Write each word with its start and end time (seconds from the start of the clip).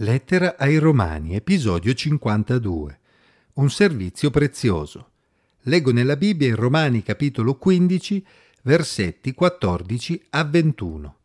Lettera 0.00 0.56
ai 0.58 0.76
Romani, 0.76 1.34
episodio 1.34 1.94
52. 1.94 2.98
Un 3.54 3.70
servizio 3.70 4.28
prezioso. 4.28 5.12
Leggo 5.62 5.90
nella 5.90 6.16
Bibbia 6.16 6.48
in 6.48 6.54
Romani 6.54 7.02
capitolo 7.02 7.54
15, 7.54 8.22
versetti 8.64 9.32
14 9.32 10.26
a 10.28 10.44
21. 10.44 11.16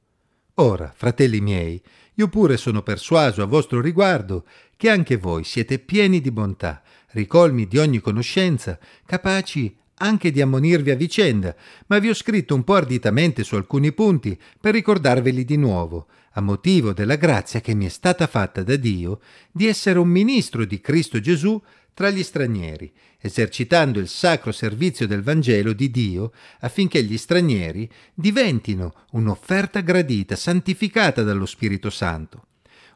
Ora, 0.53 0.89
fratelli 0.95 1.41
miei, 1.41 1.81
io 2.13 2.29
pure 2.29 2.55
sono 2.55 2.81
persuaso 2.81 3.41
a 3.41 3.45
vostro 3.45 3.81
riguardo 3.81 4.45
che 4.77 4.89
anche 4.89 5.17
voi 5.17 5.43
siete 5.43 5.77
pieni 5.77 6.21
di 6.21 6.31
bontà, 6.31 6.81
ricolmi 7.07 7.67
di 7.67 7.77
ogni 7.77 7.99
conoscenza, 7.99 8.79
capaci 9.05 9.75
anche 10.01 10.31
di 10.31 10.41
ammonirvi 10.41 10.89
a 10.89 10.95
vicenda, 10.95 11.55
ma 11.87 11.99
vi 11.99 12.09
ho 12.09 12.13
scritto 12.13 12.55
un 12.55 12.63
po' 12.63 12.73
arditamente 12.73 13.43
su 13.43 13.55
alcuni 13.55 13.93
punti 13.93 14.37
per 14.59 14.73
ricordarveli 14.73 15.45
di 15.45 15.57
nuovo, 15.57 16.07
a 16.33 16.41
motivo 16.41 16.91
della 16.91 17.15
grazia 17.15 17.61
che 17.61 17.75
mi 17.75 17.85
è 17.85 17.89
stata 17.89 18.25
fatta 18.25 18.63
da 18.63 18.75
Dio 18.75 19.19
di 19.51 19.67
essere 19.67 19.99
un 19.99 20.07
ministro 20.07 20.65
di 20.65 20.81
Cristo 20.81 21.19
Gesù 21.19 21.61
tra 21.93 22.09
gli 22.09 22.23
stranieri, 22.23 22.91
esercitando 23.19 23.99
il 23.99 24.07
sacro 24.07 24.51
servizio 24.51 25.05
del 25.05 25.21
Vangelo 25.21 25.73
di 25.73 25.91
Dio 25.91 26.31
affinché 26.61 27.03
gli 27.03 27.17
stranieri 27.17 27.87
diventino 28.13 28.93
un'offerta 29.11 29.81
gradita, 29.81 30.35
santificata 30.35 31.21
dallo 31.21 31.45
Spirito 31.45 31.91
Santo. 31.91 32.45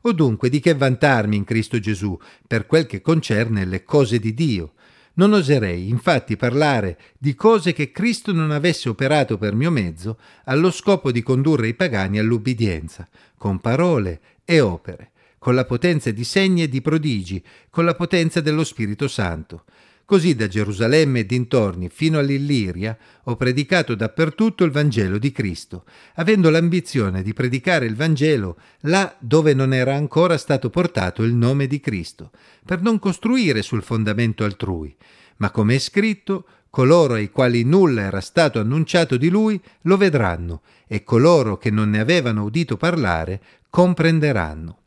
O 0.02 0.12
dunque 0.12 0.49
di 0.49 0.60
che 0.60 0.74
vantarmi 0.74 1.35
in 1.35 1.44
Cristo 1.44 1.80
Gesù 1.80 2.18
per 2.48 2.66
quel 2.66 2.85
che 2.88 3.02
concerne 3.02 3.66
le 3.66 3.84
cose 3.84 4.18
di 4.18 4.34
Dio, 4.34 4.74
non 5.16 5.34
oserei 5.34 5.90
infatti 5.90 6.36
parlare 6.38 6.98
di 7.18 7.36
cose 7.36 7.74
che 7.74 7.92
Cristo 7.92 8.32
non 8.32 8.52
avesse 8.52 8.90
operato 8.90 9.38
per 9.38 9.54
mio 9.54 9.72
mezzo 9.72 10.18
allo 10.46 10.72
scopo 10.72 11.12
di 11.12 11.22
condurre 11.22 11.68
i 11.68 11.74
pagani 11.74 12.20
all'ubbidienza, 12.20 13.08
con 13.38 13.60
parole 13.60 14.20
e 14.44 14.60
opere, 14.60 15.12
con 15.38 15.55
la 15.55 15.66
potenza 15.66 16.12
di 16.12 16.24
segni 16.24 16.64
e 16.64 16.70
di 16.70 16.82
prodigi, 16.82 17.44
con 17.70 17.86
la 17.86 17.96
potenza 17.96 18.41
dello 18.41 18.64
Spirito 18.64 19.08
Santo. 19.08 19.66
Così 20.05 20.35
da 20.35 20.48
Gerusalemme 20.48 21.21
e 21.21 21.25
dintorni 21.25 21.89
fino 21.89 22.20
all'Illiria 22.20 22.95
ho 23.23 23.35
predicato 23.35 23.95
dappertutto 23.95 24.63
il 24.63 24.70
Vangelo 24.70 25.17
di 25.17 25.31
Cristo, 25.31 25.84
avendo 26.15 26.51
l'ambizione 26.51 27.23
di 27.23 27.34
predicare 27.34 27.87
il 27.87 27.95
Vangelo 27.95 28.59
là 28.81 29.15
dove 29.20 29.55
non 29.55 29.73
era 29.73 29.95
ancora 29.95 30.37
stato 30.37 30.70
portato 30.70 31.23
il 31.23 31.33
nome 31.33 31.65
di 31.65 31.79
Cristo, 31.79 32.29
per 32.63 32.83
non 32.83 32.99
costruire 32.99 33.63
sul 33.63 33.81
fondamento 33.81 34.43
altrui. 34.43 34.95
Ma 35.37 35.49
come 35.49 35.73
è 35.73 35.79
scritto, 35.79 36.45
coloro 36.70 37.15
ai 37.15 37.31
quali 37.31 37.63
nulla 37.63 38.03
era 38.03 38.21
stato 38.21 38.59
annunciato 38.59 39.17
di 39.17 39.29
lui 39.29 39.59
lo 39.81 39.98
vedranno, 39.98 40.61
e 40.85 41.03
coloro 41.03 41.57
che 41.57 41.71
non 41.71 41.89
ne 41.89 41.99
avevano 41.99 42.43
udito 42.43 42.77
parlare 42.77 43.41
comprenderanno. 43.71 44.81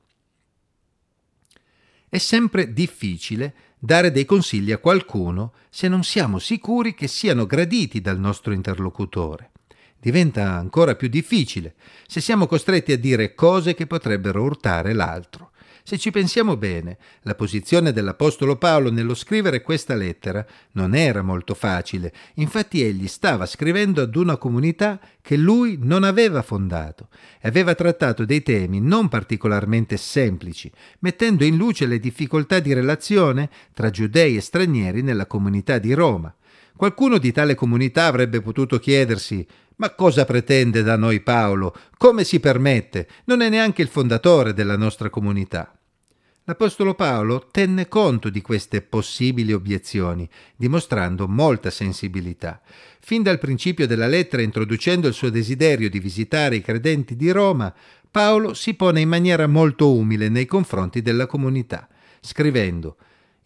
È 2.09 2.19
sempre 2.19 2.73
difficile 2.73 3.55
dare 3.79 4.11
dei 4.11 4.25
consigli 4.25 4.73
a 4.73 4.79
qualcuno 4.79 5.53
se 5.71 5.89
non 5.89 6.03
siamo 6.03 6.39
sicuri 6.39 6.95
che 6.95 7.07
siano 7.07 7.47
graditi 7.47 8.01
dal 8.01 8.19
nostro 8.19 8.53
interlocutore. 8.53 9.53
Diventa 10.01 10.53
ancora 10.53 10.95
più 10.95 11.09
difficile 11.09 11.75
se 12.07 12.21
siamo 12.21 12.47
costretti 12.47 12.93
a 12.93 12.99
dire 12.99 13.35
cose 13.35 13.75
che 13.75 13.87
potrebbero 13.87 14.43
urtare 14.43 14.93
l'altro. 14.93 15.51
Se 15.89 15.97
ci 15.97 16.11
pensiamo 16.11 16.59
bene, 16.59 16.99
la 17.23 17.35
posizione 17.35 17.95
dell'Apostolo 17.95 18.57
Paolo 18.57 18.91
nello 18.91 19.15
scrivere 19.15 19.63
questa 19.63 19.95
lettera 19.95 20.45
non 20.73 20.95
era 20.95 21.23
molto 21.23 21.55
facile, 21.55 22.13
infatti 22.35 22.83
egli 22.83 23.09
stava 23.09 23.47
scrivendo 23.47 24.03
ad 24.03 24.15
una 24.15 24.37
comunità 24.37 25.01
che 25.23 25.39
lui 25.39 25.79
non 25.81 26.05
aveva 26.05 26.43
fondato 26.43 27.09
e 27.41 27.49
aveva 27.49 27.75
trattato 27.75 28.27
dei 28.27 28.43
temi 28.43 28.83
non 28.83 29.09
particolarmente 29.09 29.97
semplici, 29.97 30.71
mettendo 30.99 31.43
in 31.43 31.57
luce 31.57 31.87
le 31.87 31.99
difficoltà 31.99 32.59
di 32.59 32.75
relazione 32.75 33.49
tra 33.73 33.89
giudei 33.89 34.37
e 34.37 34.43
stranieri 34.43 35.01
nella 35.01 35.25
comunità 35.25 35.79
di 35.79 35.95
Roma. 35.95 36.31
Qualcuno 36.77 37.17
di 37.17 37.33
tale 37.33 37.55
comunità 37.55 38.05
avrebbe 38.05 38.43
potuto 38.43 38.79
chiedersi 38.79 39.47
ma 39.77 39.95
cosa 39.95 40.25
pretende 40.25 40.83
da 40.83 40.97
noi 40.97 41.21
Paolo? 41.21 41.75
Come 41.97 42.25
si 42.25 42.41
permette? 42.41 43.09
Non 43.27 43.41
è 43.43 43.49
neanche 43.49 43.81
il 43.81 43.87
fondatore 43.87 44.53
della 44.53 44.77
nostra 44.77 45.09
comunità. 45.09 45.78
L'Apostolo 46.49 46.95
Paolo 46.95 47.47
tenne 47.51 47.89
conto 47.89 48.31
di 48.31 48.41
queste 48.41 48.81
possibili 48.81 49.53
obiezioni, 49.53 50.27
dimostrando 50.57 51.29
molta 51.29 51.69
sensibilità. 51.69 52.63
Fin 53.01 53.23
dal 53.23 53.39
principio 53.39 53.87
della 53.87 54.07
lettera, 54.07 54.41
introducendo 54.41 55.09
il 55.09 55.13
suo 55.13 55.29
desiderio 55.29 55.91
di 55.91 55.99
visitare 55.99 56.57
i 56.57 56.63
credenti 56.63 57.17
di 57.17 57.31
Roma, 57.33 57.71
Paolo 58.11 58.55
si 58.55 58.73
pone 58.73 59.03
in 59.03 59.11
maniera 59.11 59.47
molto 59.47 59.93
umile 59.93 60.31
nei 60.31 60.47
confronti 60.47 61.03
della 61.03 61.27
comunità, 61.27 61.87
scrivendo 62.21 62.97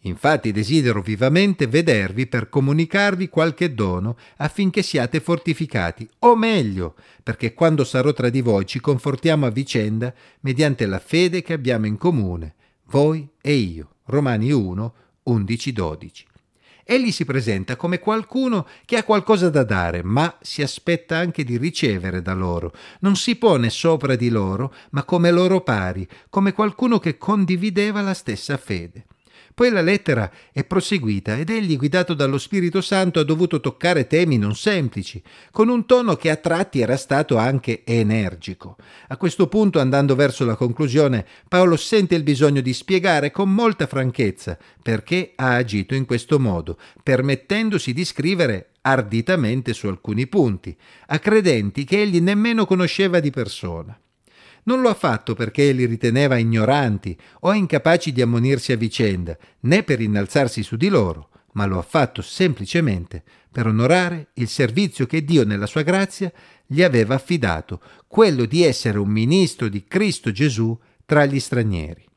Infatti 0.05 0.53
desidero 0.53 1.01
vivamente 1.01 1.67
vedervi 1.67 2.27
per 2.27 2.47
comunicarvi 2.47 3.27
qualche 3.27 3.73
dono 3.73 4.15
affinché 4.37 4.81
siate 4.81 5.19
fortificati, 5.19 6.07
o 6.19 6.37
meglio, 6.37 6.95
perché 7.21 7.53
quando 7.53 7.83
sarò 7.83 8.13
tra 8.13 8.29
di 8.29 8.39
voi 8.39 8.65
ci 8.65 8.79
confortiamo 8.79 9.45
a 9.45 9.49
vicenda 9.49 10.13
mediante 10.39 10.85
la 10.85 10.99
fede 10.99 11.41
che 11.41 11.51
abbiamo 11.51 11.85
in 11.85 11.97
comune 11.97 12.55
voi 12.93 13.27
e 13.41 13.53
io. 13.53 13.95
Romani 14.05 14.51
1, 14.51 14.93
11-12. 15.27 16.11
Egli 16.83 17.11
si 17.11 17.25
presenta 17.25 17.75
come 17.75 17.97
qualcuno 17.97 18.67
che 18.85 18.97
ha 18.97 19.03
qualcosa 19.03 19.49
da 19.49 19.63
dare, 19.63 20.03
ma 20.03 20.37
si 20.41 20.61
aspetta 20.61 21.17
anche 21.17 21.43
di 21.43 21.57
ricevere 21.57 22.21
da 22.21 22.33
loro. 22.33 22.71
Non 22.99 23.15
si 23.15 23.35
pone 23.35 23.71
sopra 23.71 24.15
di 24.15 24.29
loro, 24.29 24.71
ma 24.91 25.03
come 25.05 25.31
loro 25.31 25.61
pari, 25.61 26.07
come 26.29 26.53
qualcuno 26.53 26.99
che 26.99 27.17
condivideva 27.17 28.01
la 28.01 28.13
stessa 28.13 28.57
fede. 28.57 29.07
Poi 29.53 29.69
la 29.69 29.81
lettera 29.81 30.31
è 30.51 30.63
proseguita 30.63 31.37
ed 31.37 31.49
egli, 31.49 31.77
guidato 31.77 32.13
dallo 32.13 32.37
Spirito 32.37 32.81
Santo, 32.81 33.19
ha 33.19 33.23
dovuto 33.23 33.59
toccare 33.59 34.07
temi 34.07 34.37
non 34.37 34.55
semplici, 34.55 35.21
con 35.51 35.69
un 35.69 35.85
tono 35.85 36.15
che 36.15 36.29
a 36.31 36.37
tratti 36.37 36.79
era 36.79 36.97
stato 36.97 37.37
anche 37.37 37.83
energico. 37.85 38.77
A 39.09 39.17
questo 39.17 39.47
punto, 39.47 39.79
andando 39.79 40.15
verso 40.15 40.43
la 40.43 40.55
conclusione, 40.55 41.25
Paolo 41.47 41.75
sente 41.75 42.15
il 42.15 42.23
bisogno 42.23 42.61
di 42.61 42.73
spiegare 42.73 43.31
con 43.31 43.53
molta 43.53 43.85
franchezza 43.85 44.57
perché 44.81 45.33
ha 45.35 45.55
agito 45.55 45.93
in 45.93 46.05
questo 46.05 46.39
modo, 46.39 46.77
permettendosi 47.01 47.93
di 47.93 48.05
scrivere 48.05 48.69
arditamente 48.81 49.73
su 49.73 49.87
alcuni 49.87 50.27
punti, 50.27 50.75
a 51.07 51.19
credenti 51.19 51.83
che 51.83 52.01
egli 52.01 52.19
nemmeno 52.19 52.65
conosceva 52.65 53.19
di 53.19 53.29
persona. 53.29 53.97
Non 54.63 54.81
lo 54.81 54.89
ha 54.89 54.93
fatto 54.93 55.33
perché 55.33 55.71
li 55.71 55.85
riteneva 55.85 56.37
ignoranti 56.37 57.17
o 57.41 57.53
incapaci 57.53 58.11
di 58.11 58.21
ammonirsi 58.21 58.71
a 58.71 58.77
vicenda, 58.77 59.37
né 59.61 59.83
per 59.83 59.99
innalzarsi 59.99 60.63
su 60.63 60.77
di 60.77 60.87
loro, 60.87 61.29
ma 61.53 61.65
lo 61.65 61.77
ha 61.77 61.83
fatto 61.83 62.21
semplicemente 62.21 63.23
per 63.51 63.67
onorare 63.67 64.29
il 64.35 64.47
servizio 64.47 65.05
che 65.05 65.23
Dio 65.23 65.45
nella 65.45 65.67
sua 65.67 65.83
grazia 65.83 66.31
gli 66.65 66.81
aveva 66.81 67.15
affidato, 67.15 67.81
quello 68.07 68.45
di 68.45 68.63
essere 68.63 68.97
un 68.97 69.09
ministro 69.09 69.67
di 69.67 69.83
Cristo 69.85 70.31
Gesù 70.31 70.77
tra 71.05 71.25
gli 71.25 71.39
stranieri. 71.39 72.07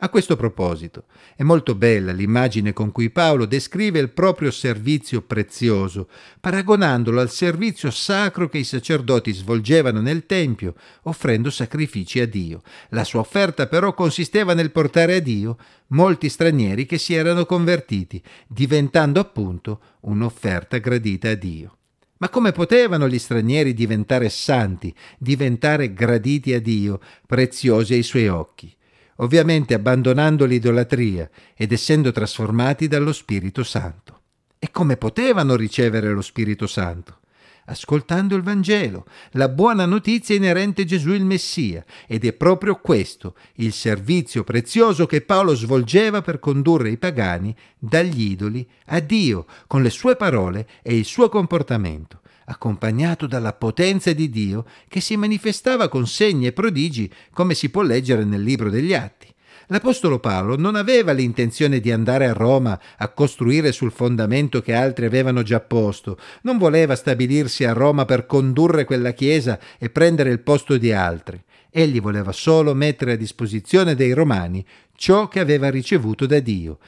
A 0.00 0.10
questo 0.10 0.36
proposito, 0.36 1.06
è 1.34 1.42
molto 1.42 1.74
bella 1.74 2.12
l'immagine 2.12 2.72
con 2.72 2.92
cui 2.92 3.10
Paolo 3.10 3.46
descrive 3.46 3.98
il 3.98 4.10
proprio 4.10 4.52
servizio 4.52 5.22
prezioso, 5.22 6.08
paragonandolo 6.38 7.20
al 7.20 7.30
servizio 7.30 7.90
sacro 7.90 8.48
che 8.48 8.58
i 8.58 8.64
sacerdoti 8.64 9.32
svolgevano 9.32 10.00
nel 10.00 10.24
Tempio, 10.24 10.74
offrendo 11.02 11.50
sacrifici 11.50 12.20
a 12.20 12.28
Dio. 12.28 12.62
La 12.90 13.02
sua 13.02 13.18
offerta 13.18 13.66
però 13.66 13.92
consisteva 13.92 14.54
nel 14.54 14.70
portare 14.70 15.16
a 15.16 15.20
Dio 15.20 15.56
molti 15.88 16.28
stranieri 16.28 16.86
che 16.86 16.96
si 16.96 17.14
erano 17.14 17.44
convertiti, 17.44 18.22
diventando 18.46 19.18
appunto 19.18 19.80
un'offerta 20.02 20.78
gradita 20.78 21.30
a 21.30 21.34
Dio. 21.34 21.76
Ma 22.18 22.28
come 22.28 22.52
potevano 22.52 23.08
gli 23.08 23.18
stranieri 23.18 23.74
diventare 23.74 24.28
santi, 24.28 24.94
diventare 25.18 25.92
graditi 25.92 26.54
a 26.54 26.60
Dio, 26.60 27.00
preziosi 27.26 27.94
ai 27.94 28.04
suoi 28.04 28.28
occhi? 28.28 28.76
Ovviamente 29.20 29.74
abbandonando 29.74 30.44
l'idolatria 30.44 31.28
ed 31.54 31.72
essendo 31.72 32.12
trasformati 32.12 32.88
dallo 32.88 33.12
Spirito 33.12 33.62
Santo. 33.62 34.20
E 34.58 34.70
come 34.70 34.96
potevano 34.96 35.54
ricevere 35.54 36.12
lo 36.12 36.22
Spirito 36.22 36.66
Santo? 36.66 37.18
Ascoltando 37.66 38.34
il 38.34 38.42
Vangelo, 38.42 39.04
la 39.32 39.48
buona 39.48 39.84
notizia 39.84 40.34
inerente 40.34 40.82
a 40.82 40.84
Gesù 40.86 41.12
il 41.12 41.24
Messia, 41.24 41.84
ed 42.06 42.24
è 42.24 42.32
proprio 42.32 42.76
questo 42.76 43.34
il 43.56 43.72
servizio 43.72 44.42
prezioso 44.42 45.04
che 45.04 45.20
Paolo 45.20 45.54
svolgeva 45.54 46.22
per 46.22 46.38
condurre 46.38 46.90
i 46.90 46.96
pagani 46.96 47.54
dagli 47.78 48.30
idoli 48.30 48.66
a 48.86 49.00
Dio, 49.00 49.46
con 49.66 49.82
le 49.82 49.90
sue 49.90 50.16
parole 50.16 50.66
e 50.82 50.96
il 50.96 51.04
suo 51.04 51.28
comportamento 51.28 52.22
accompagnato 52.48 53.26
dalla 53.26 53.52
potenza 53.52 54.12
di 54.12 54.28
Dio 54.28 54.64
che 54.88 55.00
si 55.00 55.16
manifestava 55.16 55.88
con 55.88 56.06
segni 56.06 56.46
e 56.46 56.52
prodigi 56.52 57.10
come 57.32 57.54
si 57.54 57.70
può 57.70 57.82
leggere 57.82 58.24
nel 58.24 58.42
libro 58.42 58.70
degli 58.70 58.94
Atti. 58.94 59.26
L'Apostolo 59.70 60.18
Paolo 60.18 60.56
non 60.56 60.76
aveva 60.76 61.12
l'intenzione 61.12 61.78
di 61.78 61.92
andare 61.92 62.26
a 62.26 62.32
Roma 62.32 62.80
a 62.96 63.08
costruire 63.08 63.70
sul 63.70 63.92
fondamento 63.92 64.62
che 64.62 64.72
altri 64.72 65.04
avevano 65.04 65.42
già 65.42 65.60
posto, 65.60 66.18
non 66.42 66.56
voleva 66.56 66.96
stabilirsi 66.96 67.64
a 67.64 67.74
Roma 67.74 68.06
per 68.06 68.24
condurre 68.24 68.84
quella 68.84 69.12
chiesa 69.12 69.58
e 69.78 69.90
prendere 69.90 70.30
il 70.30 70.40
posto 70.40 70.78
di 70.78 70.90
altri. 70.90 71.42
Egli 71.70 72.00
voleva 72.00 72.32
solo 72.32 72.72
mettere 72.72 73.12
a 73.12 73.16
disposizione 73.16 73.94
dei 73.94 74.12
romani 74.12 74.64
ciò 74.96 75.28
che 75.28 75.38
aveva 75.38 75.68
ricevuto 75.68 76.24
da 76.24 76.40
Dio. 76.40 76.78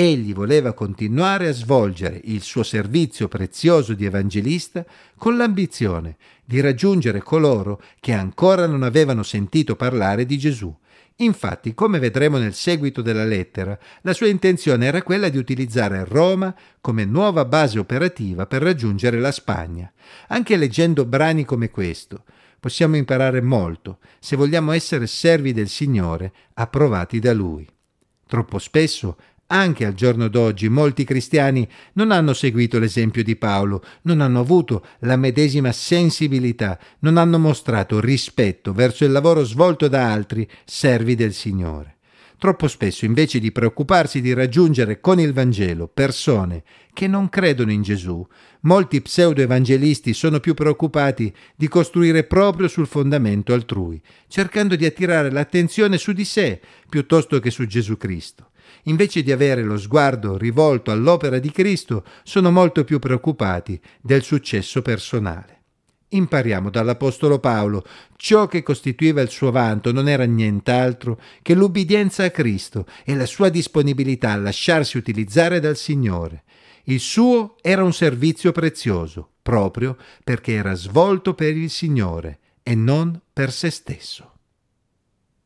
Egli 0.00 0.32
voleva 0.32 0.74
continuare 0.74 1.48
a 1.48 1.52
svolgere 1.52 2.20
il 2.22 2.42
suo 2.42 2.62
servizio 2.62 3.26
prezioso 3.26 3.94
di 3.94 4.04
evangelista 4.04 4.86
con 5.16 5.36
l'ambizione 5.36 6.18
di 6.44 6.60
raggiungere 6.60 7.20
coloro 7.20 7.82
che 7.98 8.12
ancora 8.12 8.68
non 8.68 8.84
avevano 8.84 9.24
sentito 9.24 9.74
parlare 9.74 10.24
di 10.24 10.38
Gesù. 10.38 10.72
Infatti, 11.16 11.74
come 11.74 11.98
vedremo 11.98 12.38
nel 12.38 12.54
seguito 12.54 13.02
della 13.02 13.24
lettera, 13.24 13.76
la 14.02 14.12
sua 14.12 14.28
intenzione 14.28 14.86
era 14.86 15.02
quella 15.02 15.28
di 15.30 15.36
utilizzare 15.36 16.04
Roma 16.04 16.54
come 16.80 17.04
nuova 17.04 17.44
base 17.44 17.80
operativa 17.80 18.46
per 18.46 18.62
raggiungere 18.62 19.18
la 19.18 19.32
Spagna. 19.32 19.92
Anche 20.28 20.56
leggendo 20.56 21.06
brani 21.06 21.44
come 21.44 21.70
questo, 21.70 22.22
possiamo 22.60 22.94
imparare 22.94 23.40
molto 23.42 23.98
se 24.20 24.36
vogliamo 24.36 24.70
essere 24.70 25.08
servi 25.08 25.52
del 25.52 25.68
Signore 25.68 26.32
approvati 26.54 27.18
da 27.18 27.32
Lui. 27.32 27.68
Troppo 28.28 28.58
spesso, 28.58 29.16
anche 29.48 29.84
al 29.84 29.94
giorno 29.94 30.28
d'oggi, 30.28 30.68
molti 30.68 31.04
cristiani 31.04 31.66
non 31.94 32.10
hanno 32.10 32.32
seguito 32.34 32.78
l'esempio 32.78 33.22
di 33.22 33.36
Paolo, 33.36 33.82
non 34.02 34.20
hanno 34.20 34.40
avuto 34.40 34.84
la 35.00 35.16
medesima 35.16 35.72
sensibilità, 35.72 36.78
non 37.00 37.16
hanno 37.16 37.38
mostrato 37.38 38.00
rispetto 38.00 38.72
verso 38.72 39.04
il 39.04 39.12
lavoro 39.12 39.44
svolto 39.44 39.88
da 39.88 40.12
altri 40.12 40.48
servi 40.64 41.14
del 41.14 41.32
Signore. 41.32 41.96
Troppo 42.38 42.68
spesso, 42.68 43.04
invece 43.04 43.40
di 43.40 43.50
preoccuparsi 43.50 44.20
di 44.20 44.32
raggiungere 44.32 45.00
con 45.00 45.18
il 45.18 45.32
Vangelo 45.32 45.88
persone 45.88 46.62
che 46.92 47.08
non 47.08 47.28
credono 47.28 47.72
in 47.72 47.82
Gesù, 47.82 48.24
molti 48.60 49.02
pseudo-evangelisti 49.02 50.12
sono 50.12 50.38
più 50.38 50.54
preoccupati 50.54 51.34
di 51.56 51.66
costruire 51.66 52.22
proprio 52.24 52.68
sul 52.68 52.86
fondamento 52.86 53.52
altrui, 53.52 54.00
cercando 54.28 54.76
di 54.76 54.84
attirare 54.84 55.32
l'attenzione 55.32 55.98
su 55.98 56.12
di 56.12 56.24
sé 56.24 56.60
piuttosto 56.88 57.40
che 57.40 57.50
su 57.50 57.66
Gesù 57.66 57.96
Cristo. 57.96 58.47
Invece 58.84 59.22
di 59.22 59.32
avere 59.32 59.62
lo 59.62 59.78
sguardo 59.78 60.36
rivolto 60.36 60.90
all'opera 60.90 61.38
di 61.38 61.50
Cristo, 61.50 62.04
sono 62.22 62.50
molto 62.50 62.84
più 62.84 62.98
preoccupati 62.98 63.80
del 64.00 64.22
successo 64.22 64.82
personale. 64.82 65.56
Impariamo 66.10 66.70
dall'Apostolo 66.70 67.38
Paolo, 67.38 67.84
ciò 68.16 68.46
che 68.46 68.62
costituiva 68.62 69.20
il 69.20 69.28
suo 69.28 69.50
vanto 69.50 69.92
non 69.92 70.08
era 70.08 70.24
nient'altro 70.24 71.20
che 71.42 71.54
l'ubbidienza 71.54 72.24
a 72.24 72.30
Cristo 72.30 72.86
e 73.04 73.14
la 73.14 73.26
sua 73.26 73.50
disponibilità 73.50 74.32
a 74.32 74.36
lasciarsi 74.36 74.96
utilizzare 74.96 75.60
dal 75.60 75.76
Signore. 75.76 76.44
Il 76.84 77.00
suo 77.00 77.56
era 77.60 77.84
un 77.84 77.92
servizio 77.92 78.52
prezioso, 78.52 79.32
proprio 79.42 79.98
perché 80.24 80.54
era 80.54 80.72
svolto 80.72 81.34
per 81.34 81.54
il 81.54 81.68
Signore 81.68 82.38
e 82.62 82.74
non 82.74 83.20
per 83.30 83.52
se 83.52 83.68
stesso. 83.68 84.37